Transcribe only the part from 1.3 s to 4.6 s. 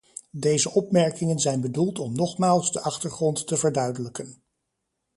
zijn bedoeld om nogmaals de achtergrond te verduidelijken.